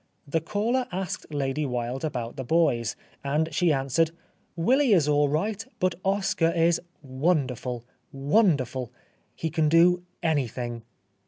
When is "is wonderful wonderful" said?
6.49-8.91